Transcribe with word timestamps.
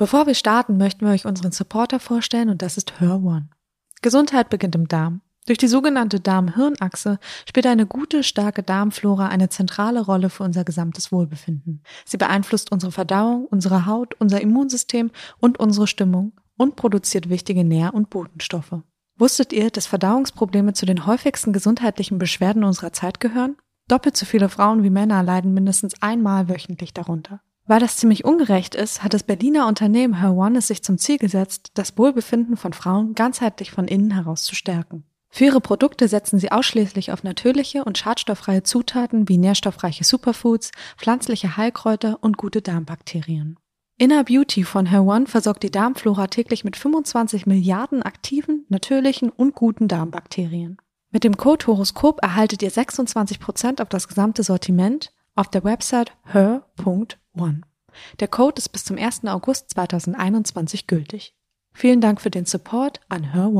Bevor 0.00 0.26
wir 0.26 0.34
starten, 0.34 0.78
möchten 0.78 1.04
wir 1.04 1.12
euch 1.12 1.26
unseren 1.26 1.52
Supporter 1.52 2.00
vorstellen 2.00 2.48
und 2.48 2.62
das 2.62 2.78
ist 2.78 3.02
Her 3.02 3.20
One. 3.22 3.50
Gesundheit 4.00 4.48
beginnt 4.48 4.74
im 4.74 4.88
Darm. 4.88 5.20
Durch 5.44 5.58
die 5.58 5.68
sogenannte 5.68 6.20
Darm-Hirn-Achse 6.20 7.18
spielt 7.46 7.66
eine 7.66 7.84
gute, 7.84 8.22
starke 8.22 8.62
Darmflora 8.62 9.28
eine 9.28 9.50
zentrale 9.50 10.00
Rolle 10.00 10.30
für 10.30 10.42
unser 10.42 10.64
gesamtes 10.64 11.12
Wohlbefinden. 11.12 11.82
Sie 12.06 12.16
beeinflusst 12.16 12.72
unsere 12.72 12.92
Verdauung, 12.92 13.44
unsere 13.44 13.84
Haut, 13.84 14.14
unser 14.18 14.40
Immunsystem 14.40 15.10
und 15.38 15.60
unsere 15.60 15.86
Stimmung 15.86 16.32
und 16.56 16.76
produziert 16.76 17.28
wichtige 17.28 17.62
Nähr- 17.62 17.92
und 17.92 18.08
Botenstoffe. 18.08 18.80
Wusstet 19.18 19.52
ihr, 19.52 19.68
dass 19.68 19.84
Verdauungsprobleme 19.84 20.72
zu 20.72 20.86
den 20.86 21.04
häufigsten 21.04 21.52
gesundheitlichen 21.52 22.18
Beschwerden 22.18 22.64
unserer 22.64 22.94
Zeit 22.94 23.20
gehören? 23.20 23.58
Doppelt 23.86 24.16
so 24.16 24.24
viele 24.24 24.48
Frauen 24.48 24.82
wie 24.82 24.88
Männer 24.88 25.22
leiden 25.22 25.52
mindestens 25.52 26.00
einmal 26.00 26.48
wöchentlich 26.48 26.94
darunter. 26.94 27.42
Weil 27.70 27.78
das 27.78 27.98
ziemlich 27.98 28.24
ungerecht 28.24 28.74
ist, 28.74 29.04
hat 29.04 29.14
das 29.14 29.22
Berliner 29.22 29.68
Unternehmen 29.68 30.18
Her 30.18 30.34
es 30.56 30.66
sich 30.66 30.82
zum 30.82 30.98
Ziel 30.98 31.18
gesetzt, 31.18 31.70
das 31.74 31.96
Wohlbefinden 31.96 32.56
von 32.56 32.72
Frauen 32.72 33.14
ganzheitlich 33.14 33.70
von 33.70 33.86
innen 33.86 34.10
heraus 34.10 34.42
zu 34.42 34.56
stärken. 34.56 35.04
Für 35.28 35.44
ihre 35.44 35.60
Produkte 35.60 36.08
setzen 36.08 36.40
sie 36.40 36.50
ausschließlich 36.50 37.12
auf 37.12 37.22
natürliche 37.22 37.84
und 37.84 37.96
schadstofffreie 37.96 38.64
Zutaten 38.64 39.28
wie 39.28 39.38
nährstoffreiche 39.38 40.02
Superfoods, 40.02 40.72
pflanzliche 40.96 41.56
Heilkräuter 41.56 42.18
und 42.22 42.36
gute 42.36 42.60
Darmbakterien. 42.60 43.56
Inner 43.96 44.24
Beauty 44.24 44.64
von 44.64 44.86
Her 44.86 45.04
One 45.04 45.28
versorgt 45.28 45.62
die 45.62 45.70
Darmflora 45.70 46.26
täglich 46.26 46.64
mit 46.64 46.74
25 46.74 47.46
Milliarden 47.46 48.02
aktiven, 48.02 48.66
natürlichen 48.68 49.30
und 49.30 49.54
guten 49.54 49.86
Darmbakterien. 49.86 50.78
Mit 51.12 51.22
dem 51.22 51.36
Code 51.36 51.68
Horoskop 51.68 52.20
erhaltet 52.20 52.64
ihr 52.64 52.72
26% 52.72 53.80
auf 53.80 53.88
das 53.88 54.08
gesamte 54.08 54.42
Sortiment 54.42 55.12
auf 55.36 55.48
der 55.48 55.62
Website 55.62 56.12
her.one. 56.24 57.60
Der 58.20 58.28
Code 58.28 58.58
ist 58.58 58.70
bis 58.70 58.84
zum 58.84 58.98
1. 58.98 59.24
August 59.26 59.70
2021 59.70 60.86
gültig. 60.86 61.34
Vielen 61.72 62.00
Dank 62.00 62.20
für 62.20 62.30
den 62.30 62.44
Support 62.46 63.00
an 63.08 63.32
Her 63.32 63.52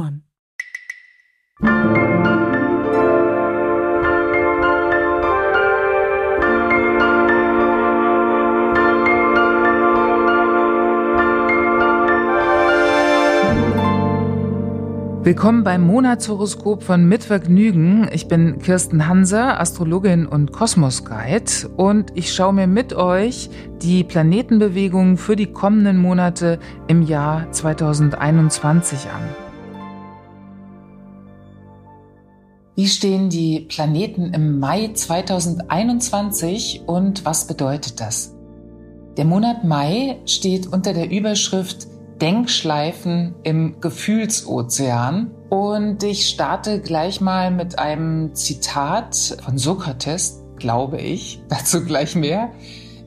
Willkommen 15.23 15.65
beim 15.65 15.87
Monatshoroskop 15.87 16.83
von 16.83 17.07
Mitvergnügen. 17.07 18.09
Ich 18.11 18.27
bin 18.27 18.59
Kirsten 18.59 19.07
Hanser, 19.07 19.61
Astrologin 19.61 20.25
und 20.25 20.51
Kosmos-Guide 20.51 21.69
und 21.77 22.13
ich 22.15 22.33
schaue 22.33 22.55
mir 22.55 22.67
mit 22.67 22.95
euch 22.95 23.51
die 23.83 24.03
Planetenbewegungen 24.03 25.19
für 25.19 25.37
die 25.37 25.53
kommenden 25.53 25.99
Monate 25.99 26.59
im 26.89 27.03
Jahr 27.03 27.53
2021 27.53 29.11
an. 29.11 29.29
Wie 32.75 32.87
stehen 32.87 33.29
die 33.29 33.67
Planeten 33.69 34.33
im 34.33 34.59
Mai 34.59 34.91
2021 34.95 36.85
und 36.87 37.27
was 37.27 37.47
bedeutet 37.47 38.01
das? 38.01 38.35
Der 39.19 39.27
Monat 39.27 39.65
Mai 39.65 40.17
steht 40.25 40.73
unter 40.73 40.95
der 40.95 41.11
Überschrift 41.11 41.90
Denkschleifen 42.21 43.35
im 43.43 43.81
Gefühlsozean. 43.81 45.31
Und 45.49 46.03
ich 46.03 46.29
starte 46.29 46.81
gleich 46.81 47.21
mal 47.21 47.51
mit 47.51 47.79
einem 47.79 48.35
Zitat 48.35 49.37
von 49.45 49.59
Sokrates, 49.59 50.43
glaube 50.57 50.99
ich, 50.99 51.43
dazu 51.49 51.85
gleich 51.85 52.15
mehr. 52.15 52.51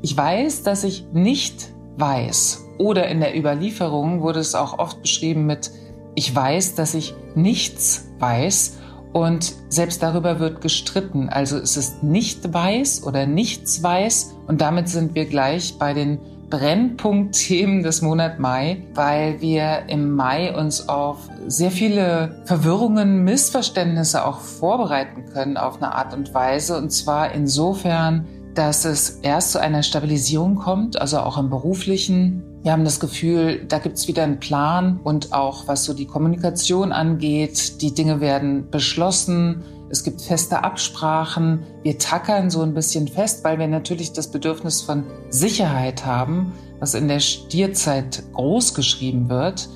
Ich 0.01 0.17
weiß, 0.17 0.63
dass 0.63 0.83
ich 0.83 1.05
nicht 1.13 1.69
weiß. 1.97 2.65
Oder 2.77 3.07
in 3.07 3.19
der 3.19 3.37
Überlieferung 3.37 4.21
wurde 4.21 4.39
es 4.39 4.55
auch 4.55 4.79
oft 4.79 5.01
beschrieben 5.01 5.45
mit 5.45 5.71
Ich 6.15 6.35
weiß, 6.35 6.75
dass 6.75 6.93
ich 6.93 7.13
nichts 7.35 8.09
weiß. 8.19 8.79
Und 9.13 9.53
selbst 9.69 10.01
darüber 10.01 10.39
wird 10.39 10.61
gestritten. 10.61 11.29
Also 11.29 11.57
es 11.57 11.77
ist 11.77 12.01
nicht 12.01 12.51
weiß 12.51 13.03
oder 13.03 13.27
nichts 13.27 13.83
weiß. 13.83 14.35
Und 14.47 14.59
damit 14.59 14.89
sind 14.89 15.13
wir 15.13 15.25
gleich 15.25 15.77
bei 15.77 15.93
den 15.93 16.19
Brennpunktthemen 16.53 17.81
des 17.81 18.03
Monat 18.03 18.37
Mai, 18.37 18.83
weil 18.93 19.41
wir 19.41 19.85
im 19.87 20.11
Mai 20.11 20.55
uns 20.55 20.87
auf 20.87 21.17
sehr 21.47 21.71
viele 21.71 22.43
Verwirrungen, 22.45 23.23
Missverständnisse 23.23 24.23
auch 24.23 24.39
vorbereiten 24.39 25.25
können 25.33 25.57
auf 25.57 25.77
eine 25.77 25.95
Art 25.95 26.13
und 26.13 26.31
Weise. 26.35 26.77
Und 26.77 26.91
zwar 26.91 27.31
insofern, 27.31 28.27
dass 28.53 28.85
es 28.85 29.17
erst 29.23 29.53
zu 29.53 29.61
einer 29.61 29.81
Stabilisierung 29.81 30.53
kommt, 30.53 31.01
also 31.01 31.21
auch 31.21 31.39
im 31.39 31.49
beruflichen. 31.49 32.43
Wir 32.61 32.71
haben 32.71 32.85
das 32.85 32.99
Gefühl, 32.99 33.65
da 33.67 33.79
gibt 33.79 33.97
es 33.97 34.07
wieder 34.07 34.21
einen 34.21 34.39
Plan 34.39 34.99
und 35.03 35.33
auch 35.33 35.67
was 35.67 35.85
so 35.85 35.95
die 35.95 36.05
Kommunikation 36.05 36.91
angeht, 36.91 37.81
die 37.81 37.95
Dinge 37.95 38.21
werden 38.21 38.69
beschlossen, 38.69 39.63
es 39.93 40.03
gibt 40.03 40.23
feste 40.23 40.63
Absprachen. 40.63 41.67
Wir 41.83 41.99
tackern 41.99 42.49
so 42.49 42.63
ein 42.63 42.73
bisschen 42.73 43.07
fest, 43.07 43.43
weil 43.43 43.59
wir 43.59 43.67
natürlich 43.67 44.11
das 44.11 44.31
Bedürfnis 44.31 44.81
von 44.81 45.03
Sicherheit 45.29 46.03
haben, 46.03 46.51
was 46.79 46.95
in 46.95 47.07
der 47.07 47.19
Stierzeit 47.19 48.23
groß 48.33 48.73
geschrieben 48.73 49.29
wird. 49.29 49.69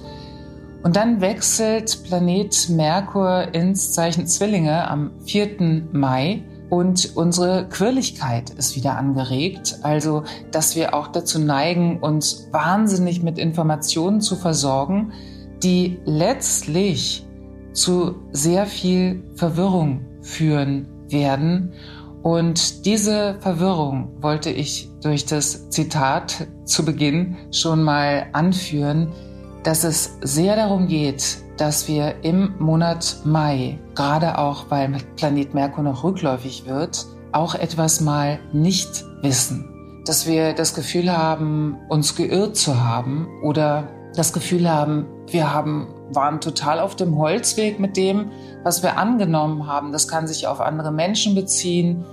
Und 0.81 0.95
dann 0.95 1.21
wechselt 1.21 2.03
Planet 2.03 2.67
Merkur 2.69 3.53
ins 3.53 3.93
Zeichen 3.93 4.25
Zwillinge 4.25 4.89
am 4.89 5.11
4. 5.25 5.83
Mai 5.91 6.41
und 6.71 7.15
unsere 7.15 7.69
Quirligkeit 7.69 8.49
ist 8.49 8.75
wieder 8.75 8.97
angeregt. 8.97 9.77
Also, 9.83 10.23
dass 10.49 10.75
wir 10.75 10.95
auch 10.95 11.09
dazu 11.09 11.37
neigen, 11.37 11.99
uns 11.99 12.47
wahnsinnig 12.51 13.21
mit 13.21 13.37
Informationen 13.37 14.21
zu 14.21 14.35
versorgen, 14.35 15.13
die 15.61 15.99
letztlich 16.05 17.23
zu 17.73 18.15
sehr 18.31 18.65
viel 18.65 19.23
Verwirrung 19.35 20.06
führen 20.21 20.87
werden. 21.09 21.73
Und 22.23 22.85
diese 22.85 23.37
Verwirrung 23.39 24.11
wollte 24.21 24.49
ich 24.49 24.89
durch 25.01 25.25
das 25.25 25.69
Zitat 25.69 26.47
zu 26.65 26.83
Beginn 26.83 27.37
schon 27.51 27.83
mal 27.83 28.27
anführen, 28.33 29.13
dass 29.63 29.83
es 29.83 30.17
sehr 30.21 30.55
darum 30.55 30.87
geht, 30.87 31.37
dass 31.57 31.87
wir 31.87 32.23
im 32.23 32.53
Monat 32.59 33.17
Mai, 33.23 33.79
gerade 33.95 34.37
auch 34.37 34.69
weil 34.69 34.97
Planet 35.15 35.53
Merkur 35.53 35.83
noch 35.83 36.03
rückläufig 36.03 36.65
wird, 36.65 37.05
auch 37.31 37.55
etwas 37.55 38.01
mal 38.01 38.39
nicht 38.53 39.05
wissen. 39.21 39.73
Dass 40.05 40.27
wir 40.27 40.53
das 40.53 40.73
Gefühl 40.73 41.15
haben, 41.15 41.77
uns 41.89 42.15
geirrt 42.15 42.55
zu 42.55 42.81
haben 42.81 43.27
oder 43.43 43.89
das 44.15 44.33
Gefühl 44.33 44.69
haben, 44.69 45.05
wir 45.29 45.53
haben, 45.53 45.87
waren 46.11 46.41
total 46.41 46.79
auf 46.79 46.95
dem 46.95 47.17
Holzweg 47.17 47.79
mit 47.79 47.97
dem, 47.97 48.31
was 48.63 48.83
wir 48.83 48.97
angenommen 48.97 49.67
haben. 49.67 49.91
Das 49.91 50.07
kann 50.07 50.27
sich 50.27 50.47
auf 50.47 50.61
andere 50.61 50.91
Menschen 50.91 51.35
beziehen. 51.35 52.05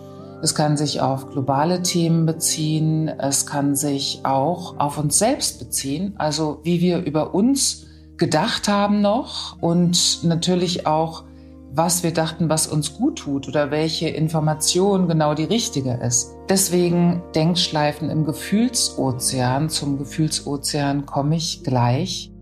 Es 0.43 0.55
kann 0.55 0.77
sich 0.77 1.00
auf 1.00 1.31
globale 1.31 1.82
Themen 1.82 2.27
beziehen. 2.27 3.09
Es 3.09 3.47
kann 3.47 3.75
sich 3.75 4.21
auch 4.25 4.78
auf 4.78 4.99
uns 4.99 5.19
selbst 5.19 5.59
beziehen. 5.59 6.15
Also 6.19 6.60
wie 6.65 6.81
wir 6.81 6.99
über 6.99 7.34
uns 7.34 7.87
gedacht 8.16 8.69
haben 8.69 9.00
noch 9.00 9.60
und 9.60 10.22
natürlich 10.22 10.87
auch, 10.87 11.25
was 11.72 12.03
wir 12.03 12.12
dachten, 12.12 12.49
was 12.49 12.66
uns 12.66 12.94
gut 12.94 13.19
tut 13.19 13.49
oder 13.49 13.71
welche 13.71 14.09
Information 14.09 15.09
genau 15.09 15.34
die 15.34 15.44
richtige 15.44 15.94
ist. 15.94 16.34
Deswegen 16.49 17.22
Denkschleifen 17.34 18.10
im 18.10 18.25
Gefühlsozean. 18.25 19.69
Zum 19.71 19.99
Gefühlsozean 19.99 21.06
komme 21.06 21.37
ich 21.37 21.65
gleich. 21.65 22.34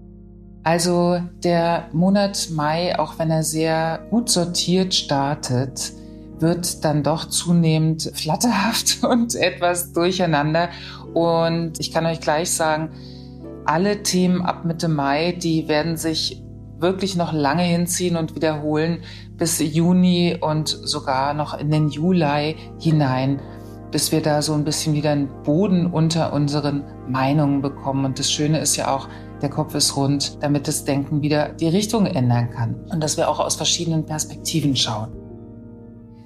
Also 0.64 1.20
der 1.42 1.88
Monat 1.92 2.48
Mai, 2.52 2.98
auch 2.98 3.18
wenn 3.18 3.30
er 3.30 3.42
sehr 3.42 4.06
gut 4.10 4.28
sortiert 4.28 4.94
startet, 4.94 5.92
wird 6.38 6.84
dann 6.84 7.02
doch 7.02 7.26
zunehmend 7.26 8.02
flatterhaft 8.14 9.02
und 9.02 9.34
etwas 9.34 9.92
durcheinander. 9.92 10.68
Und 11.14 11.80
ich 11.80 11.92
kann 11.92 12.06
euch 12.06 12.20
gleich 12.20 12.50
sagen, 12.50 12.90
alle 13.64 14.02
Themen 14.02 14.42
ab 14.42 14.64
Mitte 14.64 14.88
Mai, 14.88 15.32
die 15.32 15.68
werden 15.68 15.96
sich 15.96 16.42
wirklich 16.78 17.16
noch 17.16 17.32
lange 17.32 17.62
hinziehen 17.62 18.16
und 18.16 18.34
wiederholen 18.34 19.02
bis 19.36 19.60
Juni 19.60 20.36
und 20.40 20.68
sogar 20.68 21.32
noch 21.32 21.58
in 21.58 21.70
den 21.70 21.88
Juli 21.88 22.56
hinein, 22.80 23.40
bis 23.92 24.10
wir 24.10 24.20
da 24.20 24.42
so 24.42 24.54
ein 24.54 24.64
bisschen 24.64 24.94
wieder 24.94 25.10
einen 25.10 25.28
Boden 25.44 25.86
unter 25.86 26.32
unseren 26.32 26.82
Meinungen 27.08 27.62
bekommen. 27.62 28.04
Und 28.04 28.18
das 28.18 28.30
Schöne 28.32 28.58
ist 28.58 28.76
ja 28.76 28.92
auch, 28.92 29.08
der 29.42 29.50
Kopf 29.50 29.74
ist 29.74 29.96
rund, 29.96 30.38
damit 30.40 30.68
das 30.68 30.84
Denken 30.84 31.20
wieder 31.20 31.50
die 31.50 31.68
Richtung 31.68 32.06
ändern 32.06 32.50
kann 32.50 32.76
und 32.90 33.02
dass 33.02 33.16
wir 33.16 33.28
auch 33.28 33.40
aus 33.40 33.56
verschiedenen 33.56 34.06
Perspektiven 34.06 34.76
schauen. 34.76 35.12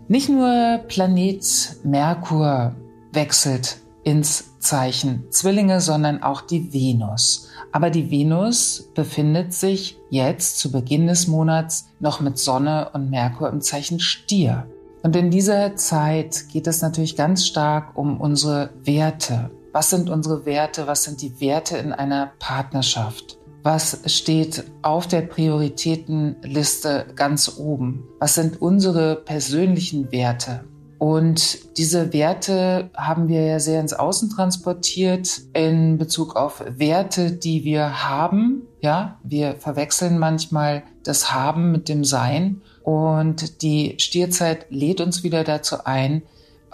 Nicht 0.08 0.28
nur 0.28 0.80
Planet 0.86 1.76
Merkur 1.82 2.76
wechselt 3.12 3.78
ins 4.04 4.56
Zeichen 4.60 5.24
Zwillinge, 5.30 5.80
sondern 5.80 6.22
auch 6.22 6.42
die 6.42 6.72
Venus. 6.72 7.48
Aber 7.72 7.90
die 7.90 8.10
Venus 8.10 8.88
befindet 8.94 9.52
sich 9.52 9.98
jetzt 10.10 10.60
zu 10.60 10.70
Beginn 10.70 11.08
des 11.08 11.26
Monats 11.26 11.88
noch 11.98 12.20
mit 12.20 12.38
Sonne 12.38 12.90
und 12.92 13.10
Merkur 13.10 13.48
im 13.48 13.60
Zeichen 13.60 13.98
Stier. 13.98 14.66
Und 15.02 15.16
in 15.16 15.30
dieser 15.30 15.76
Zeit 15.76 16.48
geht 16.52 16.66
es 16.66 16.82
natürlich 16.82 17.16
ganz 17.16 17.46
stark 17.46 17.96
um 17.96 18.20
unsere 18.20 18.70
Werte, 18.82 19.50
was 19.76 19.90
sind 19.90 20.08
unsere 20.08 20.46
Werte, 20.46 20.87
was 20.87 21.05
sind 21.05 21.20
die 21.20 21.38
Werte 21.38 21.76
in 21.76 21.93
einer 21.93 22.32
Partnerschaft. 22.38 23.37
Was 23.62 24.00
steht 24.06 24.64
auf 24.81 25.06
der 25.06 25.20
Prioritätenliste 25.20 27.08
ganz 27.14 27.58
oben? 27.58 28.08
Was 28.19 28.37
sind 28.37 28.62
unsere 28.62 29.17
persönlichen 29.17 30.11
Werte? 30.11 30.64
Und 30.96 31.76
diese 31.76 32.14
Werte 32.14 32.88
haben 32.96 33.28
wir 33.28 33.44
ja 33.44 33.61
sehr 33.61 33.78
ins 33.78 33.93
Außen 33.93 34.31
transportiert 34.31 35.43
in 35.52 35.99
Bezug 35.99 36.37
auf 36.37 36.64
Werte, 36.67 37.32
die 37.32 37.64
wir 37.64 38.08
haben. 38.08 38.62
Ja, 38.81 39.19
wir 39.25 39.56
verwechseln 39.56 40.19
manchmal 40.19 40.84
das 41.05 41.34
Haben 41.34 41.70
mit 41.70 41.90
dem 41.90 42.02
Sein. 42.02 42.62
Und 42.82 43.61
die 43.61 43.96
Stierzeit 43.99 44.69
lädt 44.70 45.02
uns 45.02 45.23
wieder 45.23 45.44
dazu 45.44 45.84
ein, 45.84 46.23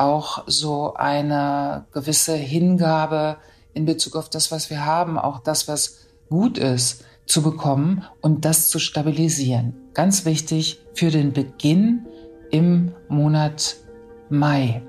auch 0.03 0.45
so 0.47 0.95
eine 0.95 1.87
gewisse 1.93 2.35
Hingabe 2.35 3.37
in 3.75 3.85
Bezug 3.85 4.17
auf 4.17 4.29
das, 4.29 4.51
was 4.51 4.71
wir 4.71 4.85
haben, 4.85 5.19
auch 5.19 5.41
das, 5.41 5.69
was 5.69 5.99
gut 6.29 6.59
ist, 6.59 7.05
zu 7.27 7.43
bekommen 7.43 8.05
und 8.21 8.45
das 8.45 8.69
zu 8.69 8.79
stabilisieren. 8.79 9.75
Ganz 9.95 10.25
wichtig 10.25 10.83
für 10.95 11.11
den 11.11 11.33
Beginn 11.33 12.07
im 12.51 12.93
Monat 13.09 13.77
Mai. 14.29 14.83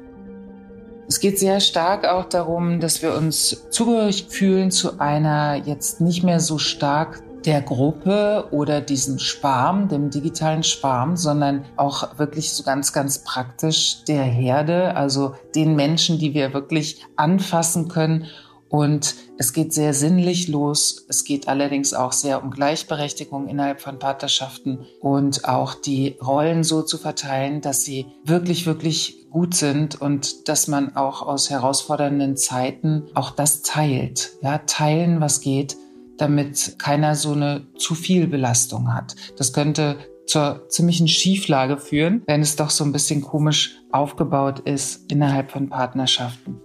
Es 1.07 1.19
geht 1.19 1.37
sehr 1.37 1.59
stark 1.59 2.05
auch 2.05 2.25
darum, 2.25 2.79
dass 2.79 3.01
wir 3.01 3.13
uns 3.13 3.67
zugehörig 3.69 4.27
fühlen 4.29 4.71
zu 4.71 4.99
einer 4.99 5.55
jetzt 5.55 6.01
nicht 6.01 6.23
mehr 6.23 6.39
so 6.39 6.57
stark 6.57 7.21
der 7.45 7.61
Gruppe 7.61 8.47
oder 8.51 8.81
diesem 8.81 9.19
Schwarm, 9.19 9.87
dem 9.87 10.09
digitalen 10.09 10.63
Schwarm, 10.63 11.17
sondern 11.17 11.65
auch 11.75 12.17
wirklich 12.17 12.53
so 12.53 12.63
ganz, 12.63 12.93
ganz 12.93 13.23
praktisch 13.23 14.03
der 14.05 14.23
Herde, 14.23 14.95
also 14.95 15.35
den 15.55 15.75
Menschen, 15.75 16.19
die 16.19 16.33
wir 16.33 16.53
wirklich 16.53 17.05
anfassen 17.15 17.87
können 17.87 18.27
und 18.73 19.13
es 19.37 19.53
geht 19.53 19.71
sehr 19.71 19.93
sinnlich 19.93 20.47
los. 20.47 21.05
Es 21.07 21.25
geht 21.25 21.47
allerdings 21.47 21.93
auch 21.93 22.11
sehr 22.11 22.41
um 22.41 22.49
Gleichberechtigung 22.49 23.47
innerhalb 23.47 23.81
von 23.81 23.99
Partnerschaften 23.99 24.79
und 24.99 25.47
auch 25.47 25.75
die 25.75 26.17
Rollen 26.19 26.63
so 26.63 26.81
zu 26.81 26.97
verteilen, 26.97 27.61
dass 27.61 27.83
sie 27.83 28.07
wirklich, 28.25 28.65
wirklich 28.65 29.29
gut 29.29 29.53
sind 29.53 30.01
und 30.01 30.49
dass 30.49 30.67
man 30.67 30.95
auch 30.95 31.21
aus 31.21 31.51
herausfordernden 31.51 32.35
Zeiten 32.35 33.03
auch 33.13 33.29
das 33.29 33.61
teilt. 33.61 34.31
Ja, 34.41 34.57
teilen, 34.57 35.21
was 35.21 35.41
geht, 35.41 35.77
damit 36.17 36.75
keiner 36.79 37.15
so 37.15 37.33
eine 37.33 37.67
zu 37.77 37.95
viel 37.95 38.27
Belastung 38.27 38.93
hat. 38.93 39.15
Das 39.37 39.53
könnte 39.53 39.97
zur 40.25 40.67
ziemlichen 40.69 41.07
Schieflage 41.07 41.77
führen, 41.77 42.23
wenn 42.27 42.41
es 42.41 42.55
doch 42.55 42.69
so 42.69 42.83
ein 42.83 42.91
bisschen 42.91 43.21
komisch 43.21 43.77
aufgebaut 43.91 44.59
ist 44.61 45.11
innerhalb 45.11 45.51
von 45.51 45.69
Partnerschaften. 45.69 46.61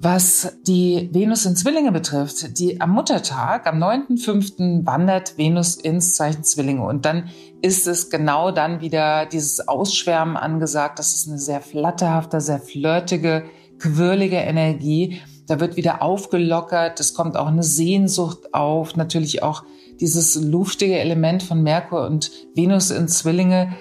Was 0.00 0.58
die 0.66 1.08
Venus 1.12 1.46
in 1.46 1.56
Zwillinge 1.56 1.90
betrifft, 1.90 2.58
die 2.58 2.78
am 2.80 2.90
Muttertag, 2.90 3.66
am 3.66 3.82
9.5. 3.82 4.84
wandert 4.84 5.38
Venus 5.38 5.76
ins 5.76 6.14
Zeichen 6.14 6.44
Zwillinge. 6.44 6.84
Und 6.84 7.06
dann 7.06 7.30
ist 7.62 7.86
es 7.86 8.10
genau 8.10 8.50
dann 8.50 8.82
wieder 8.82 9.24
dieses 9.24 9.66
Ausschwärmen 9.66 10.36
angesagt. 10.36 10.98
Das 10.98 11.14
ist 11.14 11.26
eine 11.26 11.38
sehr 11.38 11.62
flatterhafte, 11.62 12.42
sehr 12.42 12.58
flirtige, 12.58 13.44
quirlige 13.78 14.36
Energie. 14.36 15.20
Da 15.46 15.60
wird 15.60 15.76
wieder 15.76 16.02
aufgelockert. 16.02 17.00
Es 17.00 17.14
kommt 17.14 17.36
auch 17.36 17.48
eine 17.48 17.62
Sehnsucht 17.62 18.54
auf. 18.54 18.96
Natürlich 18.96 19.42
auch 19.42 19.64
dieses 20.00 20.34
luftige 20.36 20.98
Element 20.98 21.42
von 21.42 21.62
Merkur 21.62 22.06
und 22.06 22.30
Venus 22.54 22.90
in 22.90 23.08
Zwillinge 23.08 23.74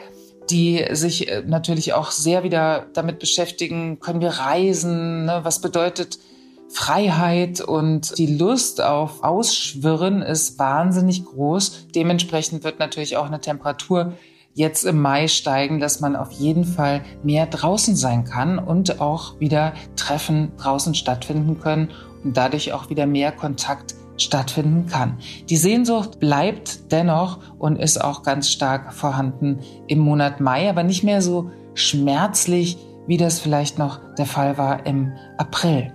die 0.50 0.86
sich 0.92 1.30
äh, 1.30 1.44
natürlich 1.46 1.94
auch 1.94 2.12
sehr 2.12 2.44
wieder 2.44 2.88
damit 2.94 3.20
beschäftigen, 3.20 4.00
können 4.00 4.22
wir 4.22 4.30
reisen, 4.30 5.26
ne? 5.26 5.40
was 5.44 5.62
bedeutet 5.62 6.20
Freiheit 6.70 7.62
und 7.62 8.18
die 8.18 8.38
Lust 8.38 8.82
auf 8.82 9.24
Ausschwirren 9.24 10.22
ist 10.24 10.58
wahnsinnig 10.58 11.24
groß. 11.24 11.88
Dementsprechend 11.94 12.64
wird 12.64 12.80
natürlich 12.80 13.16
auch 13.16 13.28
eine 13.28 13.40
Temperatur 13.40 14.14
jetzt 14.54 14.84
im 14.86 15.02
Mai 15.02 15.28
steigen, 15.28 15.80
dass 15.80 16.00
man 16.00 16.16
auf 16.16 16.32
jeden 16.32 16.64
Fall 16.64 17.02
mehr 17.24 17.46
draußen 17.48 17.96
sein 17.96 18.24
kann 18.24 18.60
und 18.60 19.02
auch 19.02 19.40
wieder 19.40 19.74
Treffen 19.96 20.52
draußen 20.58 20.96
stattfinden 20.96 21.60
können 21.60 21.90
und 22.24 22.38
dadurch 22.38 22.74
auch 22.74 22.90
wieder 22.90 23.06
mehr 23.06 23.32
Kontakt 23.32 23.96
stattfinden 24.18 24.86
kann. 24.88 25.18
Die 25.50 25.58
Sehnsucht 25.58 26.20
bleibt 26.20 26.92
dennoch 26.92 27.40
und 27.58 27.78
ist 27.78 28.00
auch 28.00 28.24
ganz 28.24 28.50
stark 28.50 28.94
vorhanden 28.94 29.60
im 29.88 30.00
Monat 30.00 30.40
Mai, 30.40 30.70
aber 30.70 30.84
nicht 30.84 31.04
mehr 31.04 31.22
so 31.22 31.50
schmerzlich, 31.74 32.78
wie 33.08 33.18
das 33.18 33.40
vielleicht 33.40 33.80
noch 33.80 34.00
der 34.18 34.26
Fall 34.26 34.58
war 34.58 34.86
im 34.86 35.14
April. 35.38 35.92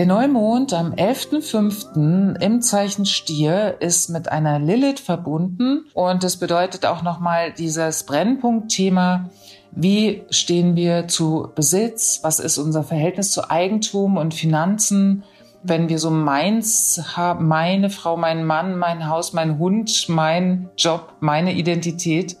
Der 0.00 0.06
Neumond 0.06 0.72
am 0.72 0.94
11.05. 0.94 2.40
im 2.40 2.62
Zeichen 2.62 3.04
Stier 3.04 3.76
ist 3.80 4.08
mit 4.08 4.32
einer 4.32 4.58
Lilith 4.58 4.98
verbunden 4.98 5.84
und 5.92 6.24
es 6.24 6.38
bedeutet 6.38 6.86
auch 6.86 7.02
nochmal 7.02 7.52
dieses 7.52 8.04
Brennpunktthema, 8.04 9.28
wie 9.72 10.22
stehen 10.30 10.74
wir 10.74 11.06
zu 11.06 11.50
Besitz, 11.54 12.20
was 12.22 12.40
ist 12.40 12.56
unser 12.56 12.82
Verhältnis 12.82 13.30
zu 13.30 13.50
Eigentum 13.50 14.16
und 14.16 14.32
Finanzen, 14.32 15.22
wenn 15.62 15.90
wir 15.90 15.98
so 15.98 16.10
meins 16.10 17.14
haben, 17.14 17.46
meine 17.46 17.90
Frau, 17.90 18.16
mein 18.16 18.46
Mann, 18.46 18.78
mein 18.78 19.06
Haus, 19.06 19.34
mein 19.34 19.58
Hund, 19.58 20.06
mein 20.08 20.70
Job, 20.78 21.16
meine 21.20 21.52
Identität. 21.52 22.38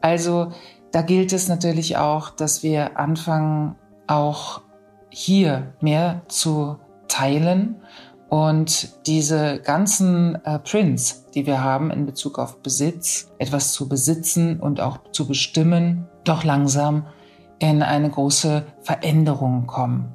Also 0.00 0.52
da 0.92 1.02
gilt 1.02 1.32
es 1.32 1.48
natürlich 1.48 1.96
auch, 1.96 2.30
dass 2.30 2.62
wir 2.62 2.96
anfangen, 2.96 3.74
auch 4.06 4.60
hier 5.12 5.74
mehr 5.80 6.22
zu 6.28 6.78
teilen 7.12 7.76
und 8.32 9.06
diese 9.06 9.60
ganzen 9.60 10.42
äh, 10.46 10.58
Prints, 10.58 11.26
die 11.34 11.46
wir 11.46 11.62
haben 11.62 11.90
in 11.90 12.06
Bezug 12.06 12.38
auf 12.38 12.62
Besitz, 12.62 13.30
etwas 13.38 13.72
zu 13.72 13.90
besitzen 13.90 14.58
und 14.58 14.80
auch 14.80 14.98
zu 15.12 15.28
bestimmen, 15.28 16.08
doch 16.24 16.42
langsam 16.42 17.06
in 17.58 17.82
eine 17.82 18.08
große 18.08 18.64
Veränderung 18.80 19.66
kommen. 19.66 20.14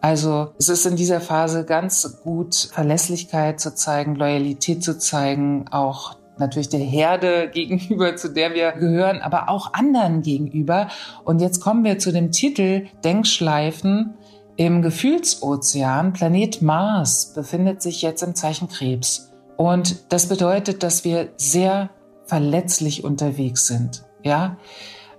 Also 0.00 0.52
es 0.58 0.68
ist 0.68 0.84
in 0.86 0.96
dieser 0.96 1.20
Phase 1.20 1.64
ganz 1.64 2.20
gut, 2.24 2.56
Verlässlichkeit 2.56 3.60
zu 3.60 3.72
zeigen, 3.72 4.16
Loyalität 4.16 4.82
zu 4.82 4.98
zeigen, 4.98 5.66
auch 5.70 6.16
natürlich 6.38 6.68
der 6.68 6.80
Herde 6.80 7.48
gegenüber, 7.54 8.16
zu 8.16 8.28
der 8.28 8.54
wir 8.54 8.72
gehören, 8.72 9.20
aber 9.20 9.48
auch 9.48 9.72
anderen 9.72 10.22
gegenüber. 10.22 10.88
Und 11.22 11.40
jetzt 11.40 11.60
kommen 11.60 11.84
wir 11.84 12.00
zu 12.00 12.10
dem 12.10 12.32
Titel 12.32 12.86
Denkschleifen 13.04 14.14
im 14.56 14.82
Gefühlsozean. 14.82 16.12
Planet 16.12 16.62
Mars 16.62 17.32
befindet 17.34 17.82
sich 17.82 18.02
jetzt 18.02 18.22
im 18.22 18.34
Zeichen 18.34 18.68
Krebs. 18.68 19.32
Und 19.56 20.12
das 20.12 20.28
bedeutet, 20.28 20.82
dass 20.82 21.04
wir 21.04 21.30
sehr 21.36 21.90
verletzlich 22.26 23.04
unterwegs 23.04 23.66
sind. 23.66 24.04
Ja, 24.22 24.56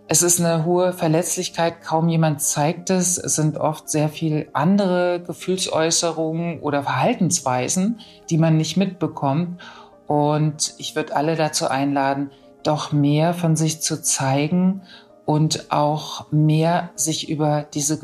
es 0.08 0.22
ist 0.22 0.42
eine 0.42 0.66
hohe 0.66 0.94
Verletzlichkeit, 0.94 1.82
kaum 1.82 2.10
jemand 2.10 2.42
zeigt 2.42 2.90
es. 2.90 3.18
Es 3.18 3.36
sind 3.36 3.58
oft 3.58 3.90
sehr 3.90 4.10
viel 4.10 4.50
andere 4.54 5.22
Gefühlsäußerungen 5.26 6.60
oder 6.60 6.84
Verhaltensweisen, 6.84 8.00
die 8.30 8.38
man 8.38 8.58
nicht 8.58 8.76
mitbekommt. 8.76 9.62
Und 10.08 10.74
ich 10.78 10.96
würde 10.96 11.16
alle 11.16 11.36
dazu 11.36 11.68
einladen, 11.68 12.32
doch 12.64 12.92
mehr 12.92 13.34
von 13.34 13.56
sich 13.56 13.82
zu 13.82 14.02
zeigen 14.02 14.82
und 15.26 15.72
auch 15.72 16.32
mehr 16.32 16.92
sich 16.96 17.30
über 17.30 17.66
diese 17.74 17.98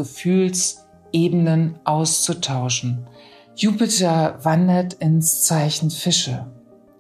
Gefühlsebenen 1.12 1.80
auszutauschen. 1.84 3.08
Jupiter 3.56 4.38
wandert 4.44 4.94
ins 4.94 5.44
Zeichen 5.44 5.89
Fische. 5.89 6.48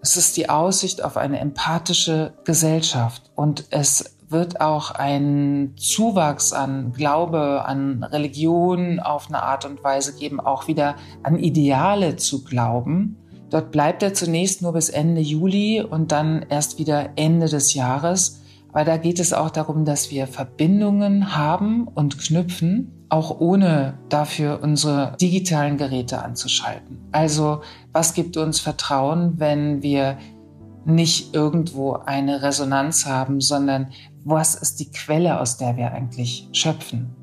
Es 0.01 0.17
ist 0.17 0.37
die 0.37 0.49
Aussicht 0.49 1.03
auf 1.03 1.17
eine 1.17 1.39
empathische 1.39 2.33
Gesellschaft 2.45 3.31
und 3.35 3.65
es 3.69 4.15
wird 4.29 4.61
auch 4.61 4.91
ein 4.91 5.73
Zuwachs 5.75 6.53
an 6.53 6.93
Glaube, 6.93 7.65
an 7.65 8.03
Religion 8.03 8.99
auf 8.99 9.27
eine 9.27 9.41
Art 9.41 9.65
und 9.65 9.83
Weise 9.83 10.15
geben, 10.15 10.39
auch 10.39 10.67
wieder 10.67 10.95
an 11.23 11.37
Ideale 11.37 12.15
zu 12.15 12.43
glauben. 12.43 13.17
Dort 13.49 13.71
bleibt 13.71 14.03
er 14.03 14.13
zunächst 14.13 14.61
nur 14.61 14.73
bis 14.73 14.89
Ende 14.89 15.21
Juli 15.21 15.81
und 15.81 16.11
dann 16.11 16.45
erst 16.49 16.77
wieder 16.77 17.09
Ende 17.15 17.47
des 17.47 17.73
Jahres. 17.73 18.41
Aber 18.71 18.85
da 18.85 18.97
geht 18.97 19.19
es 19.19 19.33
auch 19.33 19.49
darum, 19.49 19.83
dass 19.83 20.11
wir 20.11 20.27
Verbindungen 20.27 21.35
haben 21.35 21.87
und 21.87 22.19
knüpfen, 22.19 22.98
auch 23.09 23.39
ohne 23.39 23.97
dafür 24.09 24.59
unsere 24.61 25.15
digitalen 25.19 25.77
Geräte 25.77 26.23
anzuschalten. 26.23 26.99
Also 27.11 27.61
was 27.91 28.13
gibt 28.13 28.37
uns 28.37 28.59
Vertrauen, 28.59 29.33
wenn 29.37 29.81
wir 29.81 30.17
nicht 30.85 31.35
irgendwo 31.35 31.93
eine 31.93 32.41
Resonanz 32.41 33.05
haben, 33.05 33.41
sondern 33.41 33.89
was 34.23 34.55
ist 34.55 34.79
die 34.79 34.91
Quelle, 34.91 35.39
aus 35.39 35.57
der 35.57 35.77
wir 35.77 35.91
eigentlich 35.91 36.47
schöpfen. 36.51 37.15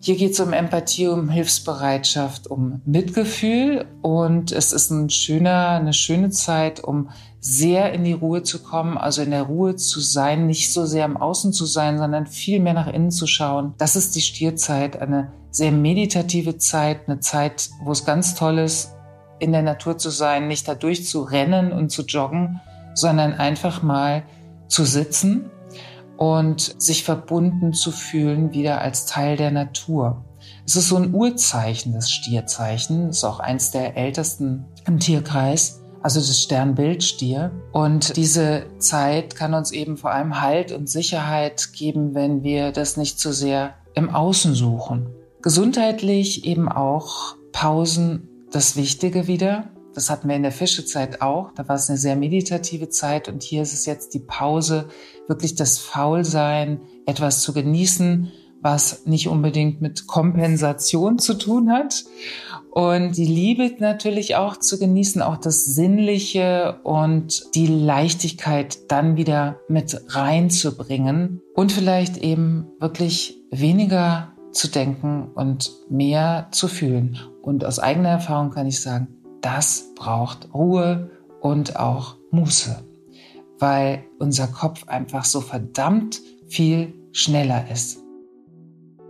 Hier 0.00 0.16
geht 0.16 0.32
es 0.32 0.40
um 0.40 0.52
Empathie, 0.52 1.06
um 1.06 1.28
Hilfsbereitschaft, 1.28 2.48
um 2.48 2.80
Mitgefühl 2.84 3.86
und 4.02 4.50
es 4.50 4.72
ist 4.72 4.90
ein 4.90 5.08
schöner, 5.10 5.68
eine 5.68 5.92
schöne 5.92 6.30
Zeit, 6.30 6.82
um 6.82 7.10
sehr 7.44 7.92
in 7.92 8.04
die 8.04 8.12
Ruhe 8.12 8.44
zu 8.44 8.62
kommen, 8.62 8.96
also 8.96 9.20
in 9.20 9.32
der 9.32 9.42
Ruhe 9.42 9.74
zu 9.74 10.00
sein, 10.00 10.46
nicht 10.46 10.72
so 10.72 10.86
sehr 10.86 11.04
im 11.04 11.16
Außen 11.16 11.52
zu 11.52 11.66
sein, 11.66 11.98
sondern 11.98 12.26
viel 12.26 12.60
mehr 12.60 12.72
nach 12.72 12.86
innen 12.86 13.10
zu 13.10 13.26
schauen. 13.26 13.74
Das 13.78 13.96
ist 13.96 14.14
die 14.14 14.20
Stierzeit, 14.20 15.02
eine 15.02 15.32
sehr 15.50 15.72
meditative 15.72 16.56
Zeit, 16.58 17.08
eine 17.08 17.18
Zeit, 17.18 17.70
wo 17.82 17.90
es 17.90 18.04
ganz 18.04 18.36
toll 18.36 18.58
ist, 18.58 18.94
in 19.40 19.50
der 19.50 19.62
Natur 19.62 19.98
zu 19.98 20.10
sein, 20.10 20.46
nicht 20.46 20.68
dadurch 20.68 21.04
zu 21.04 21.22
rennen 21.22 21.72
und 21.72 21.90
zu 21.90 22.02
joggen, 22.02 22.60
sondern 22.94 23.32
einfach 23.32 23.82
mal 23.82 24.22
zu 24.68 24.84
sitzen 24.84 25.50
und 26.16 26.80
sich 26.80 27.02
verbunden 27.02 27.72
zu 27.72 27.90
fühlen 27.90 28.52
wieder 28.52 28.80
als 28.80 29.04
Teil 29.06 29.36
der 29.36 29.50
Natur. 29.50 30.24
Es 30.64 30.76
ist 30.76 30.88
so 30.88 30.96
ein 30.96 31.12
Urzeichen, 31.12 31.92
das 31.92 32.12
Stierzeichen, 32.12 33.08
ist 33.08 33.24
auch 33.24 33.40
eins 33.40 33.72
der 33.72 33.96
ältesten 33.96 34.64
im 34.86 35.00
Tierkreis, 35.00 35.81
also 36.02 36.20
das 36.20 36.40
Sternbild 36.40 37.02
Stier. 37.02 37.50
Und 37.72 38.16
diese 38.16 38.66
Zeit 38.78 39.36
kann 39.36 39.54
uns 39.54 39.70
eben 39.70 39.96
vor 39.96 40.10
allem 40.10 40.40
Halt 40.40 40.72
und 40.72 40.88
Sicherheit 40.88 41.72
geben, 41.72 42.14
wenn 42.14 42.42
wir 42.42 42.72
das 42.72 42.96
nicht 42.96 43.18
zu 43.18 43.32
sehr 43.32 43.74
im 43.94 44.10
Außen 44.10 44.54
suchen. 44.54 45.06
Gesundheitlich 45.42 46.44
eben 46.44 46.68
auch 46.68 47.36
Pausen 47.52 48.28
das 48.52 48.76
Wichtige 48.76 49.26
wieder. 49.26 49.70
Das 49.94 50.08
hatten 50.08 50.28
wir 50.28 50.36
in 50.36 50.42
der 50.42 50.52
Fischezeit 50.52 51.20
auch. 51.20 51.52
Da 51.54 51.68
war 51.68 51.76
es 51.76 51.88
eine 51.88 51.98
sehr 51.98 52.16
meditative 52.16 52.88
Zeit 52.88 53.28
und 53.28 53.42
hier 53.42 53.62
ist 53.62 53.74
es 53.74 53.84
jetzt 53.84 54.14
die 54.14 54.20
Pause, 54.20 54.88
wirklich 55.28 55.54
das 55.54 55.78
Faulsein, 55.78 56.80
etwas 57.06 57.42
zu 57.42 57.52
genießen, 57.52 58.32
was 58.62 59.06
nicht 59.06 59.28
unbedingt 59.28 59.82
mit 59.82 60.06
Kompensation 60.06 61.18
zu 61.18 61.34
tun 61.34 61.70
hat. 61.70 62.04
Und 62.70 63.18
die 63.18 63.26
Liebe 63.26 63.70
natürlich 63.80 64.36
auch 64.36 64.56
zu 64.56 64.78
genießen, 64.78 65.20
auch 65.20 65.36
das 65.36 65.66
Sinnliche 65.66 66.80
und 66.84 67.54
die 67.54 67.66
Leichtigkeit 67.66 68.90
dann 68.90 69.16
wieder 69.16 69.56
mit 69.68 70.00
reinzubringen 70.08 71.42
und 71.54 71.70
vielleicht 71.70 72.16
eben 72.16 72.68
wirklich 72.80 73.36
weniger 73.50 74.32
zu 74.52 74.68
denken 74.68 75.28
und 75.34 75.70
mehr 75.90 76.48
zu 76.50 76.68
fühlen. 76.68 77.18
Und 77.42 77.64
aus 77.64 77.78
eigener 77.78 78.08
Erfahrung 78.08 78.50
kann 78.50 78.66
ich 78.66 78.80
sagen, 78.80 79.08
das 79.42 79.92
braucht 79.94 80.54
Ruhe 80.54 81.10
und 81.40 81.76
auch 81.76 82.16
Muße, 82.30 82.82
weil 83.58 84.04
unser 84.18 84.46
Kopf 84.46 84.88
einfach 84.88 85.24
so 85.24 85.42
verdammt 85.42 86.20
viel 86.46 86.94
schneller 87.12 87.70
ist. 87.70 87.98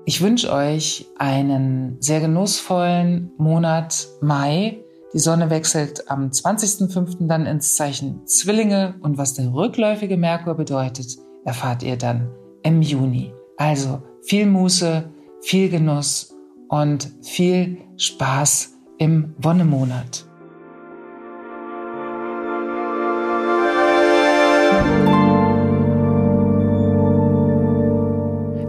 Ich 0.04 0.20
wünsche 0.20 0.52
euch 0.52 1.06
einen 1.16 1.96
sehr 2.00 2.20
genussvollen 2.20 3.30
Monat 3.38 4.08
Mai. 4.20 4.82
Die 5.14 5.20
Sonne 5.20 5.48
wechselt 5.48 6.10
am 6.10 6.30
20.05. 6.30 7.28
dann 7.28 7.46
ins 7.46 7.76
Zeichen 7.76 8.26
Zwillinge 8.26 8.96
und 9.00 9.16
was 9.16 9.34
der 9.34 9.52
rückläufige 9.54 10.16
Merkur 10.16 10.54
bedeutet, 10.54 11.18
erfahrt 11.44 11.84
ihr 11.84 11.96
dann 11.96 12.30
im 12.64 12.82
Juni. 12.82 13.32
Also 13.56 14.02
viel 14.22 14.46
Muße, 14.46 15.08
viel 15.40 15.68
Genuss 15.68 16.34
und 16.68 17.08
viel 17.22 17.78
Spaß 17.96 18.72
im 18.98 19.34
Wonnemonat. 19.38 20.26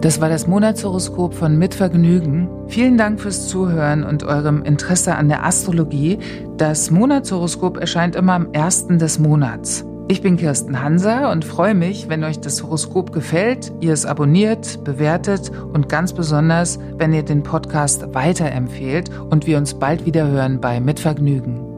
Das 0.04 0.20
war 0.20 0.28
das 0.28 0.48
Monatshoroskop 0.48 1.34
von 1.34 1.58
Mitvergnügen. 1.58 2.50
Vielen 2.68 2.98
Dank 2.98 3.22
fürs 3.22 3.48
Zuhören 3.48 4.04
und 4.04 4.26
eurem 4.26 4.62
Interesse 4.62 5.16
an 5.16 5.30
der 5.30 5.46
Astrologie. 5.46 6.20
Das 6.58 6.92
Monatshoroskop 6.92 7.78
erscheint 7.78 8.18
immer 8.18 8.34
am 8.34 8.52
ersten 8.52 9.00
des 9.00 9.18
Monats. 9.18 9.86
Ich 10.10 10.22
bin 10.22 10.36
Kirsten 10.36 10.84
Hanser 10.84 11.32
und 11.32 11.46
freue 11.46 11.74
mich, 11.74 12.10
wenn 12.10 12.26
euch 12.26 12.42
das 12.42 12.64
Horoskop 12.64 13.14
gefällt, 13.14 13.72
ihr 13.80 13.94
es 13.94 14.06
abonniert, 14.06 14.84
bewertet 14.84 15.50
und 15.72 15.88
ganz 15.88 16.12
besonders, 16.12 16.80
wenn 16.98 17.14
ihr 17.14 17.24
den 17.24 17.42
Podcast 17.42 18.14
weiterempfehlt 18.14 19.10
und 19.30 19.48
wir 19.48 19.58
uns 19.58 19.76
bald 19.76 20.06
wieder 20.06 20.28
hören 20.28 20.60
bei 20.60 20.82
Mitvergnügen. 20.82 21.73